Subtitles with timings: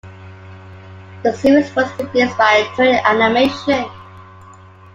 [1.21, 3.85] The series was produced by Toei Animation.